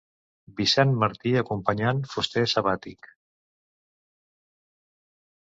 [0.59, 3.13] Vicent Martí acompanyant Fuster Sabàtic.